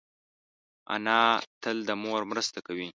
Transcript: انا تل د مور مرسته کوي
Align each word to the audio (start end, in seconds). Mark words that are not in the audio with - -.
انا 0.95 1.17
تل 1.63 1.77
د 1.87 1.89
مور 2.03 2.21
مرسته 2.31 2.59
کوي 2.67 2.87